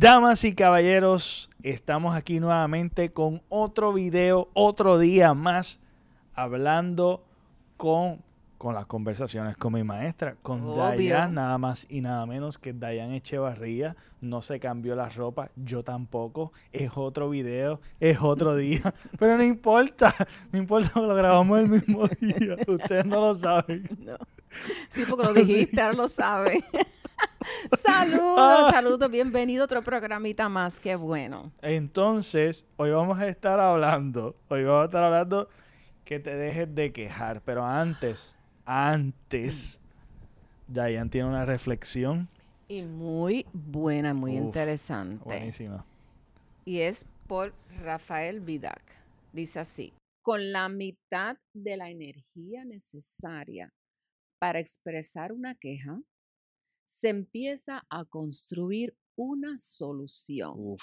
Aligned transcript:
Damas 0.00 0.44
y 0.44 0.54
caballeros, 0.54 1.50
estamos 1.62 2.16
aquí 2.16 2.40
nuevamente 2.40 3.12
con 3.12 3.42
otro 3.50 3.92
video, 3.92 4.48
otro 4.54 4.98
día 4.98 5.34
más, 5.34 5.78
hablando 6.32 7.22
con, 7.76 8.22
con 8.56 8.74
las 8.74 8.86
conversaciones 8.86 9.58
con 9.58 9.74
mi 9.74 9.84
maestra, 9.84 10.36
con 10.40 10.62
Obvio. 10.62 10.76
Dayan, 10.76 11.34
nada 11.34 11.58
más 11.58 11.86
y 11.90 12.00
nada 12.00 12.24
menos 12.24 12.56
que 12.56 12.72
Dayan 12.72 13.12
Echevarría. 13.12 13.94
No 14.22 14.40
se 14.40 14.58
cambió 14.58 14.96
la 14.96 15.10
ropa, 15.10 15.50
yo 15.54 15.82
tampoco. 15.82 16.54
Es 16.72 16.92
otro 16.94 17.28
video, 17.28 17.82
es 18.00 18.22
otro 18.22 18.56
día, 18.56 18.94
pero 19.18 19.36
no 19.36 19.44
importa, 19.44 20.16
no 20.50 20.58
importa, 20.58 20.98
lo 20.98 21.14
grabamos 21.14 21.58
el 21.60 21.68
mismo 21.68 22.08
día. 22.18 22.56
Ustedes 22.66 23.04
no 23.04 23.20
lo 23.20 23.34
saben. 23.34 23.86
No. 23.98 24.16
Sí, 24.88 25.02
porque 25.06 25.26
lo 25.26 25.34
dijiste, 25.34 25.78
ahora 25.78 25.94
lo 25.94 26.08
sabe. 26.08 26.64
saludos, 27.82 28.70
saludos, 28.70 29.10
bienvenido 29.10 29.62
a 29.62 29.64
otro 29.64 29.82
programita 29.82 30.48
más, 30.48 30.78
qué 30.80 30.96
bueno. 30.96 31.52
Entonces, 31.62 32.66
hoy 32.76 32.90
vamos 32.90 33.18
a 33.18 33.28
estar 33.28 33.60
hablando, 33.60 34.36
hoy 34.48 34.64
vamos 34.64 34.82
a 34.82 34.84
estar 34.86 35.04
hablando 35.04 35.48
que 36.04 36.20
te 36.20 36.34
dejes 36.34 36.74
de 36.74 36.92
quejar, 36.92 37.40
pero 37.42 37.64
antes, 37.64 38.36
antes, 38.64 39.80
Dayan 40.66 41.10
tiene 41.10 41.28
una 41.28 41.44
reflexión 41.44 42.28
Y 42.68 42.82
muy 42.86 43.46
buena, 43.52 44.14
muy 44.14 44.32
Uf, 44.38 44.46
interesante. 44.46 45.24
buenísima. 45.24 45.84
Y 46.64 46.80
es 46.80 47.06
por 47.26 47.54
Rafael 47.82 48.40
Vidac. 48.40 48.82
Dice 49.32 49.60
así, 49.60 49.92
con 50.22 50.52
la 50.52 50.68
mitad 50.68 51.36
de 51.54 51.76
la 51.76 51.90
energía 51.90 52.64
necesaria 52.64 53.72
para 54.38 54.60
expresar 54.60 55.32
una 55.32 55.54
queja, 55.54 56.00
se 56.90 57.08
empieza 57.08 57.86
a 57.88 58.04
construir 58.04 58.96
una 59.16 59.58
solución. 59.58 60.54
Uf, 60.56 60.82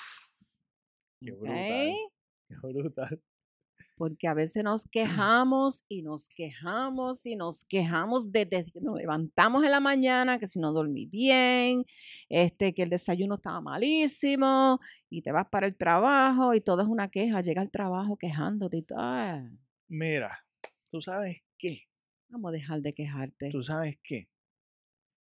qué 1.22 1.32
brutal, 1.34 2.00
qué 2.48 2.56
brutal. 2.56 3.22
Porque 3.98 4.28
a 4.28 4.34
veces 4.36 4.64
nos 4.64 4.86
quejamos 4.92 5.84
y 5.90 6.04
nos 6.04 6.28
quejamos 6.30 7.26
y 7.26 7.36
nos 7.36 7.66
quejamos 7.66 8.32
desde 8.32 8.66
que 8.66 8.80
nos 8.82 8.98
levantamos 8.98 9.64
en 9.66 9.72
la 9.72 9.80
mañana, 9.80 10.40
que 10.40 10.48
si 10.48 10.60
no 10.60 10.72
dormí 10.72 11.06
bien, 11.08 11.86
este, 12.30 12.74
que 12.74 12.84
el 12.84 12.90
desayuno 12.90 13.36
estaba 13.36 13.60
malísimo, 13.62 14.80
y 15.10 15.22
te 15.24 15.32
vas 15.32 15.48
para 15.50 15.68
el 15.68 15.76
trabajo 15.76 16.54
y 16.54 16.62
todo 16.62 16.82
es 16.84 16.88
una 16.88 17.10
queja. 17.10 17.42
Llega 17.42 17.62
al 17.62 17.72
trabajo 17.72 18.18
quejándote 18.18 18.78
y 18.78 18.86
"Ah, 18.96 19.50
Mira, 19.90 20.46
¿tú 20.92 21.02
sabes 21.02 21.42
qué? 21.58 21.84
vamos 22.30 22.50
a 22.50 22.52
dejar 22.54 22.82
de 22.82 22.94
quejarte. 22.94 23.50
¿Tú 23.50 23.64
sabes 23.64 23.98
qué? 24.04 24.28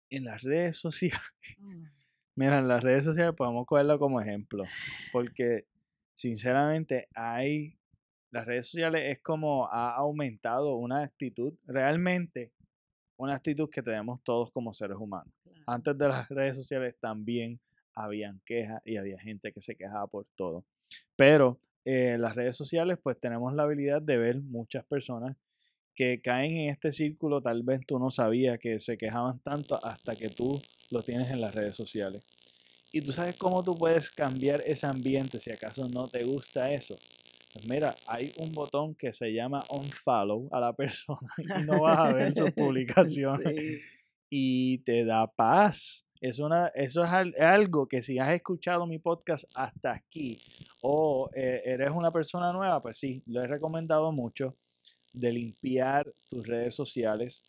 En 0.09 0.25
las 0.25 0.41
redes 0.41 0.77
sociales, 0.77 1.19
Ah, 1.61 1.91
mira, 2.35 2.59
en 2.59 2.67
las 2.67 2.83
redes 2.83 3.05
sociales 3.05 3.33
podemos 3.35 3.65
cogerlo 3.65 3.97
como 3.99 4.21
ejemplo, 4.21 4.63
porque 5.11 5.65
sinceramente 6.13 7.07
hay, 7.15 7.77
las 8.31 8.45
redes 8.45 8.67
sociales 8.67 9.03
es 9.05 9.21
como 9.21 9.67
ha 9.67 9.95
aumentado 9.95 10.75
una 10.75 11.03
actitud, 11.03 11.53
realmente 11.65 12.51
una 13.17 13.35
actitud 13.35 13.69
que 13.69 13.81
tenemos 13.81 14.21
todos 14.23 14.51
como 14.51 14.73
seres 14.73 14.97
humanos. 14.97 15.33
claro. 15.43 15.63
Antes 15.67 15.97
de 15.97 16.07
las 16.07 16.29
redes 16.29 16.57
sociales 16.57 16.95
también 16.99 17.59
habían 17.93 18.41
quejas 18.45 18.81
y 18.85 18.97
había 18.97 19.17
gente 19.19 19.53
que 19.53 19.61
se 19.61 19.75
quejaba 19.75 20.07
por 20.07 20.25
todo. 20.35 20.65
Pero 21.15 21.59
eh, 21.85 22.17
las 22.17 22.35
redes 22.35 22.57
sociales 22.57 22.99
pues 23.01 23.19
tenemos 23.19 23.53
la 23.53 23.63
habilidad 23.63 24.01
de 24.01 24.17
ver 24.17 24.41
muchas 24.41 24.83
personas 24.85 25.37
que 25.95 26.21
caen 26.21 26.57
en 26.57 26.69
este 26.71 26.91
círculo, 26.91 27.41
tal 27.41 27.63
vez 27.63 27.81
tú 27.87 27.97
no 27.99 28.11
sabías 28.11 28.59
que 28.59 28.77
se 28.79 28.97
quejaban 28.97 29.39
tanto 29.39 29.83
hasta 29.85 30.15
que 30.15 30.29
tú 30.29 30.61
lo 30.91 31.01
tienes 31.03 31.29
en 31.31 31.41
las 31.41 31.55
redes 31.55 31.75
sociales. 31.75 32.23
Y 32.91 33.01
tú 33.01 33.11
sabes 33.11 33.35
cómo 33.37 33.63
tú 33.63 33.75
puedes 33.75 34.09
cambiar 34.09 34.61
ese 34.65 34.87
ambiente 34.87 35.39
si 35.39 35.51
acaso 35.51 35.87
no 35.89 36.07
te 36.07 36.23
gusta 36.23 36.71
eso. 36.71 36.95
Pues 37.53 37.67
mira, 37.69 37.95
hay 38.07 38.33
un 38.37 38.51
botón 38.51 38.95
que 38.95 39.13
se 39.13 39.31
llama 39.33 39.63
unfollow 39.69 40.49
a 40.51 40.59
la 40.59 40.73
persona 40.77 41.29
y 41.39 41.63
no 41.65 41.81
vas 41.81 41.97
a 42.09 42.13
ver 42.13 42.33
sus 42.35 42.51
publicaciones 42.55 43.55
Sí. 43.55 43.79
y 44.29 44.77
te 44.79 45.05
da 45.05 45.27
paz. 45.27 46.05
Es 46.21 46.39
una, 46.39 46.67
eso 46.75 47.03
es 47.03 47.11
al- 47.11 47.35
algo 47.39 47.87
que 47.87 48.01
si 48.01 48.17
has 48.19 48.31
escuchado 48.31 48.85
mi 48.87 48.97
podcast 48.99 49.45
hasta 49.53 49.91
aquí 49.93 50.41
o 50.81 51.29
eh, 51.35 51.61
eres 51.65 51.91
una 51.91 52.11
persona 52.11 52.51
nueva, 52.53 52.81
pues 52.81 52.97
sí, 52.97 53.21
lo 53.27 53.41
he 53.43 53.47
recomendado 53.47 54.11
mucho 54.11 54.55
de 55.19 55.31
limpiar 55.31 56.11
tus 56.29 56.45
redes 56.45 56.75
sociales 56.75 57.43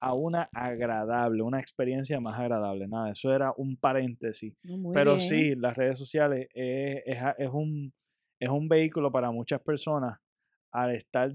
a 0.00 0.14
una 0.14 0.48
agradable, 0.52 1.42
una 1.42 1.58
experiencia 1.60 2.20
más 2.20 2.38
agradable. 2.38 2.86
Nada, 2.86 3.10
eso 3.10 3.32
era 3.34 3.52
un 3.56 3.76
paréntesis. 3.76 4.54
Muy 4.62 4.94
Pero 4.94 5.16
bien. 5.16 5.28
sí, 5.28 5.54
las 5.56 5.76
redes 5.76 5.98
sociales 5.98 6.48
es, 6.54 7.02
es 7.38 7.50
un, 7.52 7.92
es 8.40 8.48
un 8.48 8.68
vehículo 8.68 9.10
para 9.10 9.30
muchas 9.30 9.60
personas 9.60 10.18
al 10.70 10.94
estar 10.94 11.32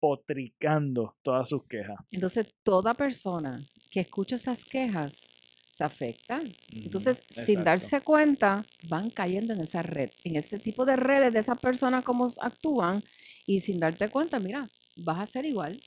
despotricando 0.00 1.14
todas 1.22 1.48
sus 1.48 1.64
quejas. 1.66 1.96
Entonces, 2.10 2.46
toda 2.62 2.94
persona 2.94 3.60
que 3.90 4.00
escucha 4.00 4.36
esas 4.36 4.64
quejas 4.64 5.30
se 5.70 5.84
afecta. 5.84 6.42
Entonces, 6.72 7.22
sin 7.30 7.62
darse 7.62 8.00
cuenta, 8.00 8.66
van 8.88 9.10
cayendo 9.10 9.52
en 9.54 9.60
esa 9.60 9.82
red, 9.82 10.10
en 10.24 10.36
ese 10.36 10.58
tipo 10.58 10.84
de 10.84 10.96
redes 10.96 11.32
de 11.32 11.38
esas 11.38 11.58
personas 11.60 12.02
como 12.04 12.26
s- 12.26 12.38
actúan 12.42 13.02
y 13.46 13.60
sin 13.60 13.78
darte 13.78 14.08
cuenta, 14.10 14.40
mira, 14.40 14.68
vas 15.04 15.20
a 15.20 15.26
ser 15.26 15.44
igual. 15.44 15.80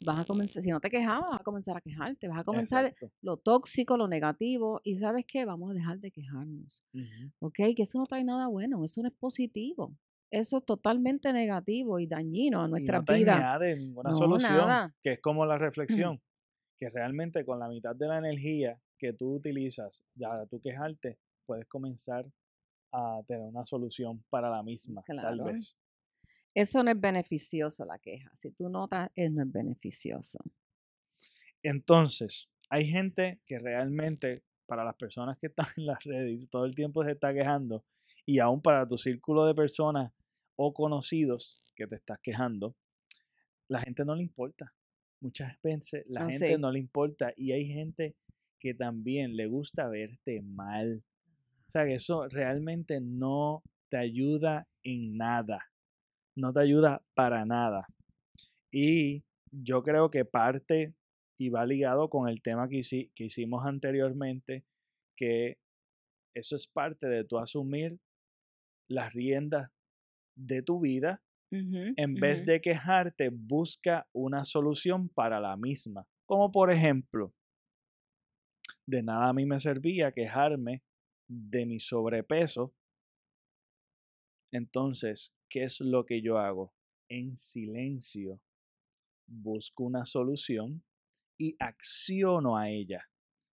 Vas 0.00 0.20
a 0.20 0.24
comenzar, 0.26 0.62
si 0.62 0.70
no 0.70 0.80
te 0.80 0.90
quejabas, 0.90 1.30
vas 1.30 1.40
a 1.40 1.44
comenzar 1.44 1.76
a 1.76 1.80
quejarte, 1.80 2.28
vas 2.28 2.40
a 2.40 2.44
comenzar 2.44 2.94
Exacto. 2.94 3.12
lo 3.22 3.38
tóxico, 3.38 3.96
lo 3.96 4.08
negativo 4.08 4.80
y 4.84 4.96
sabes 4.98 5.24
qué, 5.26 5.44
vamos 5.46 5.70
a 5.70 5.74
dejar 5.74 6.00
de 6.00 6.10
quejarnos. 6.10 6.84
¿ok? 7.40 7.54
Que 7.76 7.82
eso 7.82 7.98
no 7.98 8.06
trae 8.06 8.24
nada 8.24 8.48
bueno, 8.48 8.84
eso 8.84 9.02
no 9.02 9.08
es 9.08 9.14
positivo, 9.14 9.96
eso 10.30 10.58
es 10.58 10.64
totalmente 10.64 11.32
negativo 11.32 11.98
y 11.98 12.06
dañino 12.06 12.62
a 12.62 12.68
y 12.68 12.68
nuestra 12.68 12.98
no 12.98 13.04
te 13.04 13.12
vida. 13.14 13.34
añade 13.36 13.76
ninguna 13.76 14.10
No, 14.10 14.18
solución, 14.18 14.68
nada. 14.68 14.94
que 15.02 15.12
es 15.14 15.20
como 15.20 15.46
la 15.46 15.58
reflexión, 15.58 16.20
que 16.78 16.90
realmente 16.90 17.44
con 17.44 17.58
la 17.60 17.68
mitad 17.68 17.96
de 17.96 18.08
la 18.08 18.18
energía 18.18 18.80
que 18.98 19.12
tú 19.12 19.36
utilizas 19.36 20.04
para 20.18 20.46
tú 20.46 20.60
quejarte, 20.60 21.18
puedes 21.46 21.66
comenzar 21.68 22.26
a 22.92 23.20
tener 23.26 23.44
una 23.48 23.64
solución 23.66 24.24
para 24.30 24.50
la 24.50 24.62
misma, 24.62 25.04
tal 25.20 25.40
vez. 25.40 25.76
Eso 26.56 26.82
no 26.82 26.90
es 26.90 26.98
beneficioso 26.98 27.84
la 27.84 27.98
queja, 27.98 28.30
si 28.34 28.50
tú 28.50 28.70
notas, 28.70 29.10
eso 29.14 29.30
no 29.34 29.42
es 29.42 29.52
beneficioso. 29.52 30.38
Entonces, 31.62 32.48
hay 32.70 32.86
gente 32.86 33.40
que 33.44 33.58
realmente, 33.58 34.42
para 34.66 34.82
las 34.84 34.96
personas 34.96 35.36
que 35.38 35.48
están 35.48 35.66
en 35.76 35.86
las 35.86 36.02
redes, 36.04 36.48
todo 36.50 36.64
el 36.64 36.74
tiempo 36.74 37.04
se 37.04 37.12
está 37.12 37.34
quejando, 37.34 37.84
y 38.24 38.38
aún 38.38 38.62
para 38.62 38.88
tu 38.88 38.96
círculo 38.96 39.44
de 39.46 39.54
personas 39.54 40.12
o 40.56 40.72
conocidos 40.72 41.62
que 41.74 41.86
te 41.86 41.96
estás 41.96 42.18
quejando, 42.22 42.74
la 43.68 43.80
gente 43.80 44.04
no 44.04 44.14
le 44.14 44.22
importa. 44.22 44.72
Muchas 45.20 45.60
veces 45.62 46.04
la 46.08 46.24
Ah, 46.24 46.30
gente 46.30 46.54
sí. 46.54 46.58
no 46.58 46.72
le 46.72 46.78
importa 46.78 47.32
y 47.36 47.52
hay 47.52 47.66
gente 47.66 48.16
que 48.58 48.72
también 48.74 49.36
le 49.36 49.46
gusta 49.46 49.88
verte 49.88 50.40
mal. 50.42 51.04
O 51.68 51.70
sea, 51.70 51.84
que 51.84 51.94
eso 51.94 52.26
realmente 52.28 53.00
no 53.00 53.62
te 53.90 53.98
ayuda 53.98 54.66
en 54.82 55.16
nada. 55.18 55.62
No 56.36 56.52
te 56.52 56.60
ayuda 56.60 57.02
para 57.14 57.42
nada. 57.44 57.86
Y 58.72 59.24
yo 59.52 59.82
creo 59.82 60.10
que 60.10 60.24
parte 60.24 60.94
y 61.38 61.48
va 61.50 61.66
ligado 61.66 62.08
con 62.10 62.28
el 62.28 62.42
tema 62.42 62.68
que, 62.68 62.76
hici- 62.78 63.10
que 63.14 63.24
hicimos 63.24 63.64
anteriormente, 63.66 64.64
que 65.16 65.58
eso 66.34 66.56
es 66.56 66.66
parte 66.66 67.06
de 67.08 67.24
tu 67.24 67.38
asumir 67.38 67.98
las 68.88 69.12
riendas 69.12 69.70
de 70.36 70.62
tu 70.62 70.80
vida. 70.80 71.22
En 71.96 72.14
vez 72.20 72.44
de 72.46 72.60
quejarte, 72.60 73.30
busca 73.32 74.08
una 74.12 74.44
solución 74.44 75.08
para 75.08 75.40
la 75.40 75.56
misma. 75.56 76.06
Como 76.26 76.52
por 76.52 76.70
ejemplo, 76.72 77.34
de 78.86 79.02
nada 79.02 79.28
a 79.28 79.32
mí 79.32 79.44
me 79.46 79.58
servía 79.60 80.12
quejarme 80.12 80.82
de 81.28 81.66
mi 81.66 81.80
sobrepeso. 81.80 82.74
Entonces, 84.52 85.32
¿qué 85.48 85.64
es 85.64 85.80
lo 85.80 86.04
que 86.04 86.22
yo 86.22 86.38
hago? 86.38 86.72
En 87.08 87.36
silencio 87.36 88.40
busco 89.26 89.84
una 89.84 90.04
solución 90.04 90.82
y 91.38 91.56
acciono 91.58 92.56
a 92.56 92.70
ella. 92.70 93.08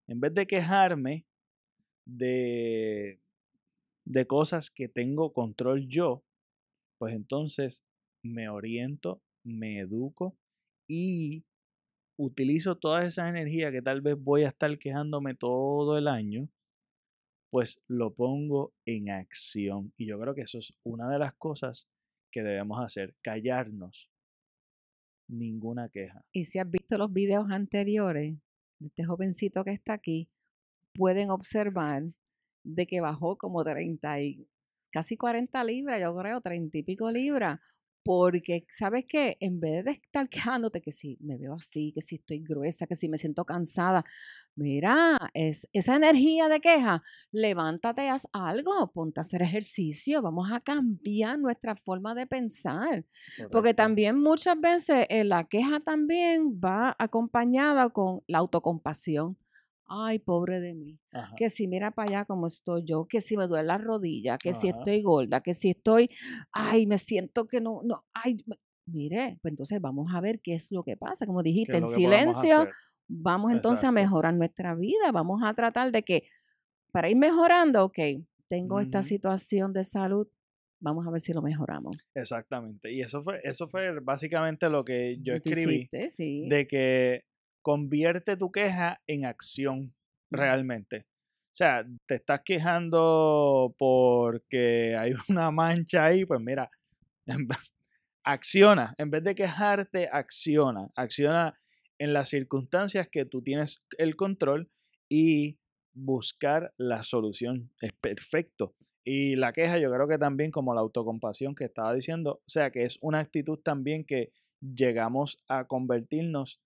En 0.07 0.19
vez 0.19 0.33
de 0.33 0.47
quejarme 0.47 1.25
de, 2.05 3.19
de 4.05 4.27
cosas 4.27 4.69
que 4.69 4.87
tengo 4.87 5.33
control 5.33 5.87
yo, 5.87 6.23
pues 6.97 7.13
entonces 7.13 7.83
me 8.23 8.49
oriento, 8.49 9.21
me 9.43 9.79
educo 9.79 10.37
y 10.87 11.45
utilizo 12.17 12.77
toda 12.77 13.03
esa 13.03 13.27
energía 13.27 13.71
que 13.71 13.81
tal 13.81 14.01
vez 14.01 14.15
voy 14.17 14.43
a 14.43 14.49
estar 14.49 14.77
quejándome 14.77 15.35
todo 15.35 15.97
el 15.97 16.07
año, 16.07 16.49
pues 17.53 17.79
lo 17.87 18.15
pongo 18.15 18.73
en 18.83 19.11
acción. 19.11 19.93
Y 19.95 20.07
yo 20.07 20.19
creo 20.19 20.33
que 20.33 20.41
eso 20.41 20.57
es 20.57 20.73
una 20.81 21.07
de 21.07 21.19
las 21.19 21.35
cosas 21.35 21.87
que 22.31 22.41
debemos 22.41 22.81
hacer, 22.81 23.13
callarnos. 23.21 24.09
Ninguna 25.27 25.87
queja. 25.89 26.25
Y 26.31 26.45
si 26.45 26.57
has 26.57 26.67
visto 26.67 26.97
los 26.97 27.13
videos 27.13 27.51
anteriores 27.51 28.35
de 28.79 28.87
este 28.87 29.05
jovencito 29.05 29.63
que 29.63 29.69
está 29.69 29.93
aquí, 29.93 30.31
pueden 30.95 31.29
observar 31.29 32.01
de 32.63 32.87
que 32.87 33.01
bajó 33.01 33.37
como 33.37 33.63
30 33.63 34.21
y 34.21 34.47
casi 34.91 35.15
40 35.15 35.63
libras, 35.63 36.01
yo 36.01 36.17
creo, 36.17 36.41
30 36.41 36.75
y 36.75 36.81
pico 36.81 37.11
libras. 37.11 37.59
Porque, 38.03 38.65
¿sabes 38.69 39.05
qué? 39.07 39.37
En 39.39 39.59
vez 39.59 39.85
de 39.85 39.91
estar 39.91 40.27
quejándote 40.29 40.81
que 40.81 40.91
si 40.91 41.17
me 41.21 41.37
veo 41.37 41.53
así, 41.53 41.91
que 41.93 42.01
si 42.01 42.15
estoy 42.15 42.39
gruesa, 42.39 42.87
que 42.87 42.95
si 42.95 43.09
me 43.09 43.17
siento 43.17 43.45
cansada, 43.45 44.03
mira, 44.55 45.17
es, 45.33 45.67
esa 45.73 45.95
energía 45.95 46.47
de 46.47 46.59
queja, 46.59 47.03
levántate, 47.31 48.09
haz 48.09 48.27
algo, 48.33 48.91
ponte 48.93 49.19
a 49.19 49.21
hacer 49.21 49.41
ejercicio, 49.41 50.21
vamos 50.21 50.51
a 50.51 50.59
cambiar 50.59 51.39
nuestra 51.39 51.75
forma 51.75 52.13
de 52.15 52.27
pensar. 52.27 53.05
Porque 53.51 53.73
también 53.73 54.19
muchas 54.19 54.59
veces 54.59 55.05
eh, 55.09 55.23
la 55.23 55.45
queja 55.45 55.79
también 55.79 56.59
va 56.63 56.95
acompañada 56.99 57.89
con 57.89 58.21
la 58.27 58.39
autocompasión. 58.39 59.37
Ay, 59.85 60.19
pobre 60.19 60.59
de 60.59 60.73
mí 60.73 60.99
Ajá. 61.11 61.35
que 61.35 61.49
si 61.49 61.67
mira 61.67 61.91
para 61.91 62.09
allá 62.09 62.25
como 62.25 62.47
estoy 62.47 62.83
yo, 62.83 63.05
que 63.05 63.21
si 63.21 63.37
me 63.37 63.47
duele 63.47 63.67
la 63.67 63.77
rodilla, 63.77 64.37
que 64.37 64.53
si 64.53 64.69
estoy 64.69 65.01
gorda, 65.01 65.41
que 65.41 65.53
si 65.53 65.71
estoy, 65.71 66.09
ay, 66.51 66.87
me 66.87 66.97
siento 66.97 67.47
que 67.47 67.61
no, 67.61 67.81
no, 67.83 68.05
ay, 68.13 68.43
mire, 68.85 69.39
pues 69.41 69.51
entonces 69.51 69.79
vamos 69.81 70.09
a 70.13 70.21
ver 70.21 70.39
qué 70.41 70.55
es 70.55 70.71
lo 70.71 70.83
que 70.83 70.97
pasa, 70.97 71.25
como 71.25 71.41
¿Qué 71.41 71.49
dijiste, 71.49 71.77
en 71.77 71.87
silencio, 71.87 72.67
vamos 73.07 73.51
entonces 73.51 73.85
a 73.85 73.91
mejorar 73.91 74.33
nuestra 74.33 74.75
vida, 74.75 75.11
vamos 75.11 75.41
a 75.43 75.53
tratar 75.53 75.91
de 75.91 76.03
que, 76.03 76.23
para 76.91 77.09
ir 77.09 77.17
mejorando, 77.17 77.85
ok, 77.85 77.99
tengo 78.47 78.79
esta 78.79 79.03
situación 79.03 79.73
de 79.73 79.83
salud, 79.83 80.27
vamos 80.79 81.07
a 81.07 81.11
ver 81.11 81.21
si 81.21 81.33
lo 81.33 81.41
mejoramos. 81.41 81.97
Exactamente. 82.13 82.91
Y 82.91 83.01
eso 83.01 83.23
fue, 83.23 83.39
eso 83.43 83.67
fue 83.67 83.99
básicamente 83.99 84.69
lo 84.69 84.83
que 84.83 85.17
yo 85.21 85.33
escribí, 85.33 85.75
hiciste, 85.75 86.09
sí. 86.09 86.47
de 86.47 86.67
que 86.67 87.23
convierte 87.63 88.37
tu 88.37 88.51
queja 88.51 89.01
en 89.07 89.25
acción 89.25 89.95
realmente. 90.29 91.07
O 91.53 91.55
sea, 91.55 91.85
te 92.07 92.15
estás 92.15 92.41
quejando 92.45 93.75
porque 93.77 94.95
hay 94.95 95.13
una 95.29 95.49
mancha 95.49 96.05
ahí, 96.05 96.25
pues 96.25 96.39
mira, 96.41 96.69
acciona. 98.23 98.93
En 98.97 99.09
vez 99.09 99.23
de 99.23 99.35
quejarte, 99.35 100.09
acciona. 100.11 100.89
Acciona 100.95 101.59
en 101.99 102.13
las 102.13 102.29
circunstancias 102.29 103.07
que 103.09 103.25
tú 103.25 103.41
tienes 103.41 103.83
el 103.97 104.15
control 104.15 104.69
y 105.09 105.59
buscar 105.93 106.73
la 106.77 107.03
solución. 107.03 107.71
Es 107.81 107.93
perfecto. 107.93 108.75
Y 109.05 109.35
la 109.35 109.53
queja, 109.53 109.77
yo 109.77 109.91
creo 109.91 110.07
que 110.07 110.17
también 110.17 110.49
como 110.49 110.73
la 110.73 110.81
autocompasión 110.81 111.55
que 111.55 111.65
estaba 111.65 111.93
diciendo, 111.93 112.35
o 112.35 112.49
sea, 112.49 112.71
que 112.71 112.83
es 112.83 112.97
una 113.01 113.19
actitud 113.19 113.59
también 113.59 114.05
que 114.05 114.31
llegamos 114.61 115.43
a 115.47 115.65
convertirnos 115.65 116.61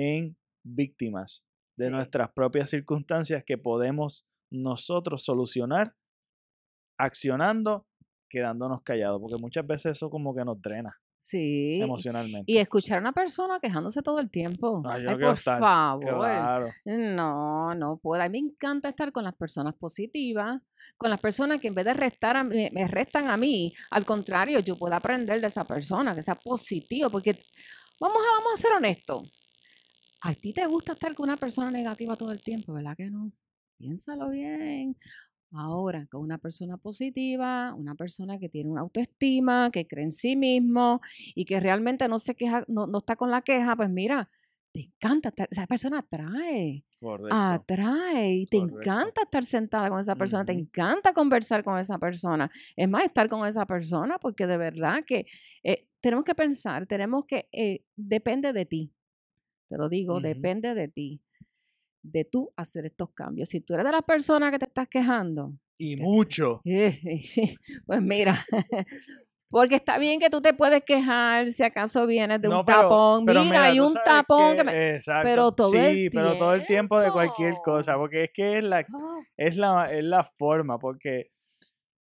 en 0.00 0.36
víctimas 0.64 1.44
de 1.76 1.86
Sí. 1.86 1.90
nuestras 1.90 2.30
propias 2.32 2.70
circunstancias 2.70 3.42
que 3.44 3.58
podemos 3.58 4.26
nosotros 4.50 5.22
solucionar 5.22 5.94
accionando, 6.98 7.86
quedándonos 8.28 8.82
callados, 8.82 9.20
porque 9.20 9.36
muchas 9.40 9.66
veces 9.66 9.92
eso 9.96 10.10
como 10.10 10.34
que 10.34 10.44
nos 10.44 10.60
drena 10.60 10.96
Sí. 11.18 11.80
emocionalmente. 11.82 12.50
Y 12.50 12.56
escuchar 12.58 12.98
a 12.98 13.00
una 13.00 13.12
persona 13.12 13.60
quejándose 13.60 14.00
todo 14.02 14.20
el 14.20 14.30
tiempo. 14.30 14.82
Ay, 14.86 15.04
quiero 15.04 15.18
por 15.28 15.34
estar. 15.38 15.60
favor. 15.60 16.18
Claro. 16.18 16.66
No, 16.86 17.74
no 17.74 17.98
puedo. 17.98 18.22
A 18.22 18.28
mí 18.28 18.40
me 18.40 18.48
encanta 18.48 18.88
estar 18.88 19.12
con 19.12 19.24
las 19.24 19.34
personas 19.34 19.74
positivas, 19.74 20.60
con 20.96 21.10
las 21.10 21.20
personas 21.20 21.60
que 21.60 21.68
en 21.68 21.74
vez 21.74 21.84
de 21.84 21.94
restar 21.94 22.36
a 22.38 22.44
mí, 22.44 22.68
me 22.72 22.88
restan 22.88 23.28
a 23.28 23.36
mí, 23.36 23.72
al 23.90 24.04
contrario, 24.06 24.60
yo 24.60 24.76
puedo 24.78 24.94
aprender 24.94 25.40
de 25.42 25.46
esa 25.48 25.64
persona, 25.64 26.14
que 26.14 26.22
sea 26.22 26.36
positivo, 26.36 27.10
porque 27.10 27.38
vamos 28.00 28.18
a, 28.18 28.38
vamos 28.38 28.54
a 28.54 28.56
ser 28.56 28.72
honestos. 28.72 29.30
A 30.22 30.34
ti 30.34 30.52
te 30.52 30.66
gusta 30.66 30.92
estar 30.92 31.14
con 31.14 31.24
una 31.28 31.36
persona 31.38 31.70
negativa 31.70 32.16
todo 32.16 32.30
el 32.32 32.42
tiempo, 32.42 32.72
¿verdad 32.74 32.96
que 32.96 33.10
no? 33.10 33.32
Piénsalo 33.78 34.28
bien. 34.30 34.96
Ahora, 35.52 36.06
con 36.10 36.22
una 36.22 36.38
persona 36.38 36.76
positiva, 36.78 37.74
una 37.74 37.94
persona 37.94 38.38
que 38.38 38.48
tiene 38.48 38.70
una 38.70 38.82
autoestima, 38.82 39.70
que 39.72 39.86
cree 39.86 40.04
en 40.04 40.12
sí 40.12 40.36
mismo 40.36 41.00
y 41.34 41.44
que 41.46 41.60
realmente 41.60 42.08
no 42.08 42.18
se 42.18 42.34
queja, 42.36 42.64
no, 42.68 42.86
no 42.86 42.98
está 42.98 43.16
con 43.16 43.30
la 43.30 43.42
queja, 43.42 43.76
pues 43.76 43.90
mira, 43.90 44.30
te 44.72 44.80
encanta 44.82 45.30
estar, 45.30 45.48
esa 45.50 45.66
persona 45.66 45.98
atrae, 46.00 46.84
Correcto. 47.00 47.66
atrae, 47.68 48.34
y 48.36 48.46
te 48.46 48.56
Correcto. 48.56 49.10
encanta 49.10 49.22
estar 49.22 49.44
sentada 49.44 49.88
con 49.90 50.00
esa 50.00 50.16
persona, 50.16 50.44
te 50.44 50.52
encanta 50.52 51.12
conversar 51.14 51.64
con 51.64 51.78
esa 51.78 51.98
persona. 51.98 52.50
Es 52.76 52.88
más, 52.88 53.04
estar 53.04 53.28
con 53.28 53.46
esa 53.48 53.66
persona, 53.66 54.18
porque 54.18 54.46
de 54.46 54.56
verdad 54.58 55.04
que 55.06 55.26
eh, 55.64 55.88
tenemos 56.00 56.24
que 56.24 56.34
pensar, 56.34 56.86
tenemos 56.86 57.24
que, 57.26 57.48
eh, 57.52 57.84
depende 57.96 58.52
de 58.52 58.66
ti, 58.66 58.92
te 59.70 59.78
lo 59.78 59.88
digo, 59.88 60.20
depende 60.20 60.74
de 60.74 60.88
ti, 60.88 61.22
de 62.02 62.24
tú 62.24 62.52
hacer 62.56 62.84
estos 62.86 63.10
cambios. 63.14 63.48
Si 63.48 63.60
tú 63.60 63.72
eres 63.74 63.86
de 63.86 63.92
las 63.92 64.02
personas 64.02 64.50
que 64.50 64.58
te 64.58 64.64
estás 64.66 64.88
quejando, 64.88 65.54
Y 65.78 65.96
que- 65.96 66.02
mucho. 66.02 66.60
pues 67.86 68.02
mira, 68.02 68.34
porque 69.48 69.76
está 69.76 69.98
bien 69.98 70.20
que 70.20 70.28
tú 70.30 70.40
te 70.40 70.54
puedes 70.54 70.82
quejar 70.84 71.50
si 71.50 71.62
acaso 71.62 72.06
vienes 72.06 72.40
de 72.42 72.48
un 72.48 72.64
pero- 72.64 72.82
tapón. 72.82 73.24
pero 73.24 73.44
mira, 73.44 73.64
hay 73.64 73.80
un 73.80 73.94
tapón 74.04 74.56
que, 74.56 74.64
me... 74.64 74.94
exacto, 74.96 75.28
pero 75.28 75.52
todo 75.52 75.72
el 75.74 75.94
sí, 75.94 76.10
pero 76.10 76.36
todo 76.36 76.54
el 76.54 76.66
tiempo 76.66 76.98
de 77.00 77.10
cualquier 77.10 77.54
cosa, 77.64 77.92
tiempo. 77.92 78.00
porque 78.02 78.24
es 78.24 78.30
que 78.34 78.58
es 78.58 78.64
la, 78.64 78.78
Ah, 78.78 79.20
es 79.36 79.56
la, 79.56 79.92
es 79.92 80.04
la 80.04 80.24
forma, 80.38 80.78
porque, 80.78 81.28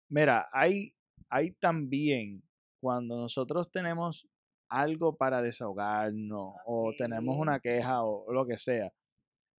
mira, 0.10 0.48
hay, 0.54 0.94
hay 1.30 1.52
también 1.60 2.42
cuando 2.82 3.18
nosotros 3.18 3.70
tenemos 3.72 4.28
algo 4.70 5.16
para 5.16 5.42
desahogarnos 5.42 6.56
Ah, 6.58 6.64
o 6.66 6.94
tenemos 6.98 7.38
una 7.38 7.60
queja 7.60 8.04
o 8.04 8.32
lo 8.32 8.46
que 8.46 8.58
sea, 8.58 8.92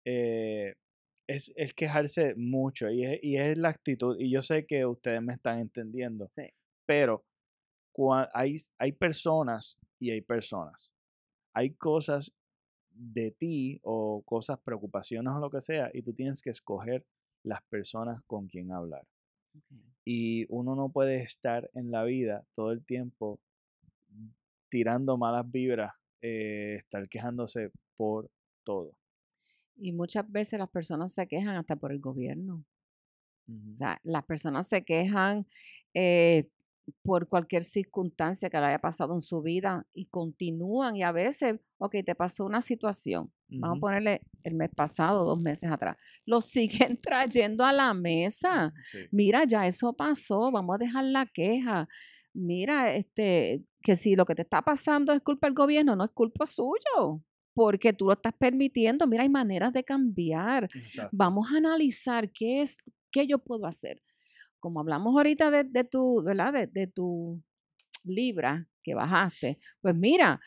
eh, 0.05 0.75
es, 1.27 1.53
es 1.57 1.75
quejarse 1.75 2.35
mucho 2.37 2.91
y 2.91 3.05
es, 3.05 3.19
y 3.23 3.37
es 3.37 3.57
la 3.59 3.69
actitud, 3.69 4.17
y 4.19 4.31
yo 4.31 4.43
sé 4.43 4.67
que 4.67 4.87
ustedes 4.87 5.23
me 5.23 5.35
están 5.35 5.59
entendiendo, 5.61 6.29
sí. 6.31 6.49
pero 6.87 7.25
hay, 8.33 8.57
hay 8.79 8.93
personas 8.93 9.79
y 9.99 10.11
hay 10.11 10.21
personas. 10.21 10.93
Hay 11.55 11.71
cosas 11.75 12.33
de 12.91 13.33
ti 13.33 13.81
o 13.83 14.23
cosas, 14.25 14.59
preocupaciones 14.61 15.33
o 15.35 15.41
lo 15.41 15.51
que 15.51 15.61
sea, 15.61 15.91
y 15.93 16.03
tú 16.03 16.13
tienes 16.13 16.41
que 16.41 16.51
escoger 16.51 17.05
las 17.45 17.63
personas 17.65 18.23
con 18.27 18.49
quien 18.49 18.73
hablar. 18.73 19.05
Y 20.05 20.47
uno 20.49 20.75
no 20.75 20.91
puede 20.91 21.23
estar 21.23 21.71
en 21.75 21.91
la 21.91 22.05
vida 22.05 22.45
todo 22.55 22.73
el 22.73 22.85
tiempo 22.85 23.41
tirando 24.69 25.17
malas 25.17 25.51
vibras, 25.51 25.93
eh, 26.21 26.77
estar 26.79 27.09
quejándose 27.09 27.71
por 27.97 28.31
todo. 28.65 28.93
Y 29.77 29.93
muchas 29.93 30.31
veces 30.31 30.59
las 30.59 30.71
personas 30.71 31.13
se 31.13 31.27
quejan 31.27 31.57
hasta 31.57 31.77
por 31.77 31.93
el 31.93 32.01
gobierno. 32.01 32.65
O 33.73 33.75
sea, 33.75 33.99
las 34.03 34.25
personas 34.25 34.69
se 34.69 34.85
quejan 34.85 35.47
eh, 35.95 36.51
por 37.03 37.29
cualquier 37.29 37.65
circunstancia 37.65 38.51
que 38.51 38.59
le 38.59 38.67
haya 38.67 38.79
pasado 38.79 39.15
en 39.15 39.21
su 39.21 39.43
vida 39.43 39.87
y 39.95 40.07
continúan 40.07 40.97
y 40.97 41.03
a 41.03 41.13
veces, 41.13 41.59
ok, 41.79 41.97
te 42.05 42.15
pasó 42.15 42.45
una 42.45 42.63
situación, 42.63 43.33
vamos 43.49 43.79
a 43.79 43.81
ponerle 43.81 44.21
el 44.45 44.55
mes 44.55 44.71
pasado, 44.75 45.25
dos 45.25 45.41
meses 45.41 45.71
atrás, 45.71 45.97
lo 46.25 46.41
siguen 46.97 47.01
trayendo 47.01 47.65
a 47.65 47.73
la 47.73 47.95
mesa. 47.95 48.73
Sí. 48.85 48.99
Mira, 49.11 49.45
ya 49.45 49.67
eso 49.67 49.93
pasó, 49.93 50.51
vamos 50.51 50.77
a 50.77 50.79
dejar 50.79 51.05
la 51.05 51.27
queja. 51.27 51.89
Mira, 52.35 52.95
este, 52.95 53.63
que 53.89 53.97
si 53.97 54.17
lo 54.17 54.27
que 54.27 54.35
te 54.35 54.43
está 54.43 54.61
pasando 54.61 55.15
es 55.15 55.23
culpa 55.23 55.47
del 55.47 55.55
gobierno, 55.55 55.97
no 55.97 56.05
es 56.05 56.11
culpa 56.11 56.45
suyo, 56.45 57.25
porque 57.55 57.95
tú 57.95 58.05
lo 58.05 58.13
estás 58.13 58.35
permitiendo. 58.39 59.07
Mira, 59.07 59.23
hay 59.23 59.31
maneras 59.31 59.73
de 59.73 59.83
cambiar 59.83 60.65
Exacto. 60.65 61.09
vamos 61.11 61.51
a 61.51 61.57
analizar 61.57 62.31
qué 62.31 62.61
es, 62.61 62.77
qué 63.11 63.27
yo 63.27 63.39
puedo 63.39 63.65
hacer. 63.65 64.03
Como 64.61 64.81
hablamos 64.81 65.17
ahorita 65.17 65.51
de, 65.51 65.65
de 65.65 65.85
tu, 65.85 66.23
¿verdad? 66.23 66.53
De, 66.53 66.67
de 66.67 66.87
tu 66.89 67.43
libra 68.05 68.69
que 68.83 68.95
bajaste, 68.95 69.59
pues 69.81 69.95
mira, 69.95 70.39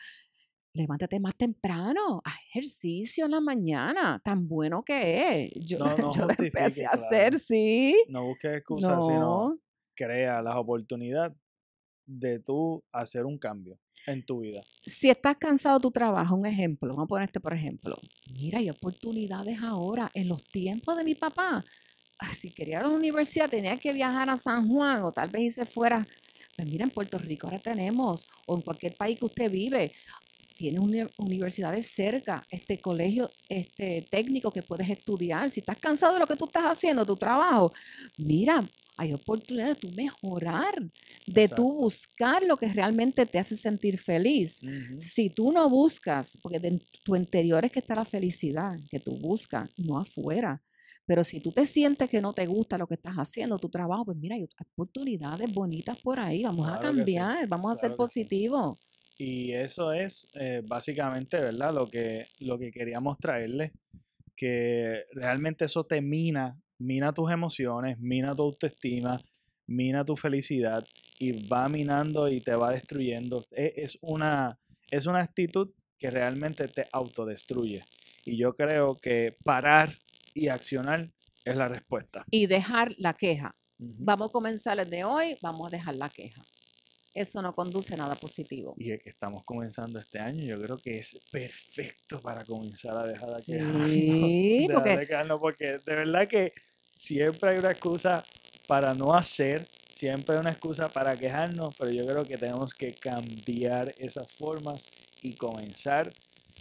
levántate 0.72 1.18
más 1.18 1.34
temprano, 1.34 2.22
haz 2.24 2.36
ejercicio 2.48 3.24
en 3.24 3.32
la 3.32 3.40
mañana, 3.40 4.20
tan 4.22 4.46
bueno 4.46 4.84
que 4.84 5.46
es. 5.46 5.66
Yo, 5.66 5.78
No, 5.78 5.86
no 5.98 6.12
yo 6.12 6.26
lo 6.26 6.34
empecé 6.38 6.86
a 6.86 6.90
hacer, 6.90 7.40
sí. 7.40 7.96
No 8.06 8.24
busques 8.24 8.58
excusas, 8.58 9.04
sino 9.04 9.48
No, 9.48 9.58
crea 9.96 10.40
las 10.42 10.54
oportunidades 10.54 11.36
de 12.06 12.40
tú 12.40 12.82
hacer 12.92 13.24
un 13.24 13.38
cambio 13.38 13.78
en 14.06 14.24
tu 14.24 14.40
vida. 14.40 14.62
si 14.84 15.10
estás 15.10 15.36
cansado 15.36 15.78
de 15.78 15.82
tu 15.82 15.90
trabajo, 15.90 16.34
un 16.34 16.46
ejemplo, 16.46 16.88
vamos 16.88 17.04
a 17.04 17.08
ponerte 17.08 17.40
por 17.40 17.54
ejemplo, 17.54 17.96
mira, 18.34 18.58
hay 18.58 18.70
oportunidades 18.70 19.58
ahora, 19.62 20.10
en 20.14 20.28
los 20.28 20.42
tiempos 20.50 20.96
de 20.96 21.04
mi 21.04 21.14
papá, 21.14 21.64
ah, 22.18 22.32
si 22.32 22.52
quería 22.52 22.78
ir 22.80 22.84
a 22.84 22.88
la 22.88 22.94
universidad 22.94 23.48
tenía 23.48 23.78
que 23.78 23.92
viajar 23.92 24.28
a 24.30 24.36
San 24.36 24.68
Juan 24.68 25.02
o 25.04 25.12
tal 25.12 25.30
vez 25.30 25.42
irse 25.42 25.66
fuera, 25.66 26.06
pues 26.56 26.68
mira, 26.68 26.84
en 26.84 26.90
Puerto 26.90 27.18
Rico 27.18 27.46
ahora 27.46 27.60
tenemos, 27.60 28.26
o 28.46 28.56
en 28.56 28.62
cualquier 28.62 28.96
país 28.96 29.18
que 29.18 29.26
usted 29.26 29.50
vive, 29.50 29.92
tiene 30.56 30.78
uni- 30.80 31.08
universidades 31.18 31.86
cerca, 31.92 32.44
este 32.50 32.80
colegio 32.80 33.30
este 33.48 34.06
técnico 34.10 34.52
que 34.52 34.62
puedes 34.62 34.88
estudiar, 34.90 35.48
si 35.48 35.60
estás 35.60 35.78
cansado 35.78 36.14
de 36.14 36.20
lo 36.20 36.26
que 36.26 36.36
tú 36.36 36.44
estás 36.46 36.64
haciendo, 36.64 37.06
tu 37.06 37.16
trabajo, 37.16 37.72
mira, 38.18 38.68
hay 38.96 39.12
oportunidad 39.12 39.68
de 39.68 39.74
tú 39.74 39.90
mejorar, 39.92 40.74
de 41.26 41.42
Exacto. 41.42 41.62
tú 41.62 41.72
buscar 41.74 42.42
lo 42.42 42.56
que 42.56 42.68
realmente 42.68 43.26
te 43.26 43.38
hace 43.38 43.56
sentir 43.56 43.98
feliz. 43.98 44.60
Si 44.98 45.30
tú 45.30 45.50
no 45.52 45.68
buscas, 45.68 46.38
porque 46.42 46.58
de 46.58 46.68
en 46.68 46.82
tu 47.04 47.16
interior 47.16 47.64
es 47.64 47.72
que 47.72 47.80
está 47.80 47.94
la 47.94 48.04
felicidad 48.04 48.78
que 48.90 49.00
tú 49.00 49.16
buscas, 49.18 49.70
no 49.76 49.98
afuera. 49.98 50.62
Pero 51.04 51.24
si 51.24 51.40
tú 51.40 51.52
te 51.52 51.66
sientes 51.66 52.08
que 52.08 52.20
no 52.20 52.32
te 52.32 52.46
gusta 52.46 52.78
lo 52.78 52.86
que 52.86 52.94
estás 52.94 53.16
haciendo, 53.16 53.58
tu 53.58 53.68
trabajo, 53.68 54.04
pues 54.06 54.18
mira, 54.18 54.36
hay 54.36 54.46
oportunidades 54.72 55.52
bonitas 55.52 55.98
por 56.00 56.20
ahí, 56.20 56.44
vamos 56.44 56.68
a 56.68 56.76
sí, 56.76 56.82
cambiar, 56.82 57.48
vamos 57.48 57.72
a 57.72 57.76
ser 57.76 57.90
sí. 57.90 57.96
positivos. 57.96 58.78
Y 59.18 59.52
eso 59.52 59.92
es 59.92 60.28
eh, 60.34 60.62
básicamente, 60.64 61.38
¿verdad? 61.38 61.74
Lo 61.74 61.88
que, 61.88 62.26
lo 62.40 62.58
que 62.58 62.70
queríamos 62.70 63.18
traerle, 63.18 63.72
que 64.36 65.04
realmente 65.12 65.64
eso 65.64 65.84
te 65.84 66.00
mina, 66.00 66.58
mina 66.78 67.12
tus 67.12 67.30
emociones, 67.30 67.98
mina 67.98 68.34
tu 68.34 68.42
autoestima, 68.42 69.20
mina 69.66 70.04
tu 70.04 70.16
felicidad 70.16 70.84
y 71.18 71.46
va 71.48 71.68
minando 71.68 72.28
y 72.28 72.40
te 72.40 72.54
va 72.54 72.72
destruyendo. 72.72 73.44
E- 73.52 73.72
Es, 73.76 73.98
una, 74.02 74.58
es 74.90 75.06
una 75.06 75.20
actitud 75.20 75.70
que 75.98 76.10
realmente 76.10 76.68
te 76.68 76.88
autodestruye. 76.92 77.84
Y 78.24 78.36
yo 78.36 78.54
creo 78.54 78.96
que 78.96 79.36
parar 79.44 79.90
y 80.34 80.48
accionar 80.48 81.10
es 81.44 81.56
la 81.56 81.68
respuesta. 81.68 82.24
Y 82.30 82.46
dejar 82.46 82.92
la 82.98 83.14
queja. 83.14 83.54
Vamos 83.78 84.28
a 84.30 84.32
comenzar 84.32 84.76
desde 84.76 85.04
hoy, 85.04 85.36
vamos 85.42 85.66
a 85.66 85.70
dejar 85.70 85.96
la 85.96 86.08
queja. 86.08 86.42
Eso 87.14 87.42
no 87.42 87.54
conduce 87.54 87.94
a 87.94 87.98
nada 87.98 88.14
positivo. 88.16 88.74
Y 88.78 88.90
es 88.90 89.02
que 89.02 89.10
estamos 89.10 89.44
comenzando 89.44 89.98
este 89.98 90.18
año, 90.18 90.44
yo 90.44 90.60
creo 90.60 90.78
que 90.78 90.98
es 90.98 91.20
perfecto 91.30 92.20
para 92.20 92.44
comenzar 92.44 92.96
a 92.96 93.06
dejar 93.06 93.28
de 93.28 93.44
quejarnos. 93.44 93.90
Dejar 93.90 94.74
porque 94.74 94.96
de 94.96 95.06
quejarnos, 95.06 95.40
porque 95.40 95.66
de 95.78 95.94
verdad 95.94 96.26
que 96.26 96.52
siempre 96.94 97.50
hay 97.50 97.58
una 97.58 97.72
excusa 97.72 98.24
para 98.66 98.94
no 98.94 99.14
hacer, 99.14 99.68
siempre 99.94 100.34
hay 100.34 100.40
una 100.40 100.52
excusa 100.52 100.88
para 100.88 101.16
quejarnos, 101.16 101.74
pero 101.76 101.90
yo 101.90 102.06
creo 102.06 102.24
que 102.24 102.38
tenemos 102.38 102.72
que 102.72 102.94
cambiar 102.94 103.94
esas 103.98 104.32
formas 104.32 104.86
y 105.20 105.34
comenzar 105.34 106.12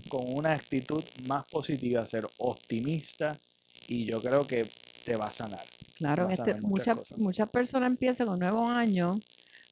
con 0.09 0.33
una 0.33 0.53
actitud 0.53 1.03
más 1.25 1.47
positiva, 1.47 2.05
ser 2.05 2.27
optimista 2.39 3.39
y 3.87 4.05
yo 4.05 4.21
creo 4.21 4.45
que 4.45 4.69
te 5.05 5.15
va 5.15 5.27
a 5.27 5.31
sanar. 5.31 5.65
Claro, 5.97 6.29
este, 6.29 6.55
muchas 6.61 7.49
personas 7.49 7.87
empiezan 7.87 8.27
con 8.27 8.33
un 8.35 8.39
nuevo 8.39 8.67
año, 8.67 9.19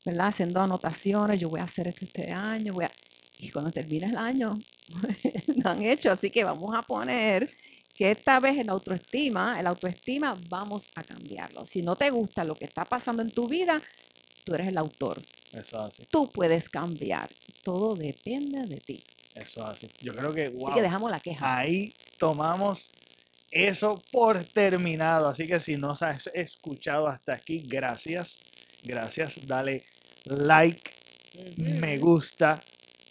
¿verdad? 0.05 0.27
Haciendo 0.27 0.61
anotaciones, 0.61 1.39
yo 1.39 1.49
voy 1.49 1.59
a 1.59 1.63
hacer 1.63 1.87
esto 1.87 2.05
este 2.05 2.31
año, 2.31 2.73
voy 2.73 2.85
a... 2.85 2.91
y 3.37 3.49
cuando 3.51 3.71
termina 3.71 4.07
el 4.07 4.17
año, 4.17 4.59
lo 5.47 5.69
han 5.69 5.81
hecho, 5.83 6.11
así 6.11 6.29
que 6.29 6.43
vamos 6.43 6.75
a 6.75 6.81
poner 6.83 7.49
que 7.95 8.11
esta 8.11 8.39
vez 8.39 8.57
en 8.57 8.69
autoestima, 8.69 9.59
el 9.59 9.67
autoestima 9.67 10.39
vamos 10.47 10.89
a 10.95 11.03
cambiarlo. 11.03 11.65
Si 11.65 11.81
no 11.81 11.95
te 11.95 12.09
gusta 12.09 12.43
lo 12.43 12.55
que 12.55 12.65
está 12.65 12.85
pasando 12.85 13.21
en 13.21 13.31
tu 13.31 13.47
vida, 13.47 13.81
tú 14.45 14.55
eres 14.55 14.67
el 14.69 14.77
autor, 14.77 15.21
Eso 15.51 15.77
es 15.85 15.93
así, 15.93 16.05
tú 16.09 16.31
puedes 16.31 16.69
cambiar, 16.69 17.29
todo 17.63 17.95
depende 17.95 18.65
de 18.67 18.79
ti. 18.79 19.03
eso 19.35 19.61
es 19.63 19.69
así. 19.83 19.89
Yo 20.01 20.13
creo 20.15 20.33
que, 20.33 20.45
Así 20.45 20.55
wow, 20.55 20.73
que 20.73 20.81
dejamos 20.81 21.11
la 21.11 21.19
queja. 21.19 21.57
ahí 21.57 21.93
tomamos 22.17 22.89
eso 23.51 24.01
por 24.11 24.45
terminado. 24.45 25.27
Así 25.27 25.45
que 25.47 25.59
si 25.59 25.75
nos 25.75 26.01
has 26.01 26.29
escuchado 26.33 27.07
hasta 27.07 27.33
aquí, 27.33 27.63
gracias. 27.67 28.39
Gracias. 28.83 29.39
Dale 29.45 29.83
like, 30.25 30.91
me 31.57 31.97
gusta, 31.97 32.61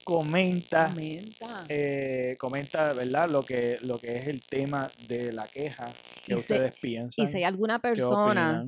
comenta. 0.05 0.89
Comenta. 0.89 1.67
eh, 1.69 2.37
comenta, 2.39 2.93
¿verdad? 2.93 3.29
Lo 3.29 3.43
que, 3.45 3.79
lo 3.83 3.99
que 3.99 4.17
es 4.17 4.29
el 4.29 4.43
tema 4.45 4.91
de 5.07 5.33
la 5.33 5.47
queja 5.47 5.93
que 6.25 6.35
ustedes 6.35 6.73
piensan. 6.81 7.25
y 7.25 7.29
si 7.29 7.37
hay 7.39 7.45
alguna 7.45 7.79
persona 7.79 8.65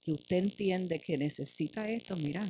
que 0.00 0.12
usted 0.12 0.36
entiende 0.36 1.00
que 1.00 1.18
necesita 1.18 1.88
esto, 1.88 2.16
mira, 2.16 2.46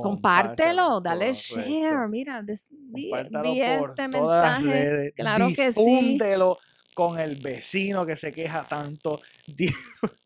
Compártelo, 0.00 1.00
dale 1.02 1.32
share, 1.34 2.08
mira, 2.08 2.42
des- 2.42 2.70
vi, 2.70 3.10
vi 3.42 3.60
este 3.60 4.08
mensaje. 4.08 4.66
redes, 4.66 5.14
claro 5.14 5.48
que 5.54 5.72
sí. 5.72 6.18
con 6.94 7.18
el 7.18 7.36
vecino 7.36 8.06
que 8.06 8.16
se 8.16 8.32
queja 8.32 8.64
tanto. 8.66 9.20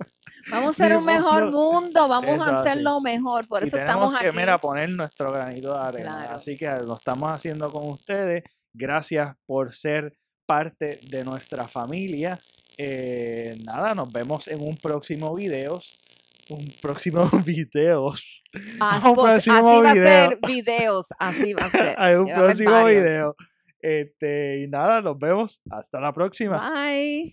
Vamos 0.51 0.81
a 0.81 0.85
hacer 0.85 0.97
un 0.97 1.05
mejor 1.05 1.51
mundo, 1.51 2.09
vamos 2.09 2.35
Eso 2.35 2.43
a 2.43 2.61
así. 2.61 2.69
hacerlo 2.71 3.01
mejor, 3.01 3.47
por 3.49 3.63
eso 3.63 3.77
tenemos 3.77 4.13
estamos 4.13 4.21
que, 4.21 4.29
aquí. 4.29 4.37
mira, 4.37 4.59
poner 4.59 4.91
nuestro 4.91 5.33
granito 5.33 5.73
de 5.73 5.79
arena. 5.81 6.17
Claro. 6.19 6.37
Así 6.37 6.57
que 6.57 6.67
lo 6.67 6.97
estamos 6.97 7.31
haciendo 7.31 7.71
con 7.71 7.89
ustedes. 7.89 8.45
Gracias 8.73 9.37
por 9.47 9.73
ser 9.73 10.17
parte 10.47 11.01
de 11.11 11.25
nuestra 11.25 11.69
familia. 11.69 12.39
Eh, 12.77 13.59
nada, 13.65 13.95
nos 13.95 14.11
vemos 14.13 14.49
en 14.49 14.61
un 14.63 14.77
próximo 14.77 15.35
video. 15.35 15.81
Un 16.49 16.73
próximo 16.81 17.25
videos. 17.45 18.43
Ah, 18.81 19.01
un 19.05 19.15
pues, 19.15 19.33
próximo 19.33 19.57
así 19.57 19.83
va 19.83 19.91
a 19.91 19.95
ser 19.95 20.39
videos, 20.47 21.09
así 21.19 21.53
va 21.53 21.67
a 21.67 21.71
ser. 21.71 21.95
Hay 21.99 22.15
un 22.15 22.27
que 22.27 22.35
próximo 22.35 22.85
video. 22.85 23.37
Este, 23.81 24.63
y 24.63 24.69
nada, 24.69 25.03
nos 25.03 25.19
vemos. 25.19 25.61
Hasta 25.71 26.01
la 26.01 26.13
próxima. 26.13 26.71
Bye. 26.71 27.27